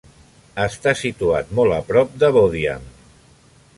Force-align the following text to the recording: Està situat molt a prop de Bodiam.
Està 0.63 0.93
situat 1.01 1.51
molt 1.59 1.75
a 1.75 1.79
prop 1.91 2.17
de 2.25 2.31
Bodiam. 2.39 2.89